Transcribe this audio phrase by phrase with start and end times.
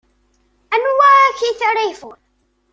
[0.75, 2.21] Anwa akkit ara yeffɣen?